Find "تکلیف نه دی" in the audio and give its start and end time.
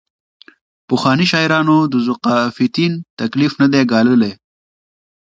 3.19-3.81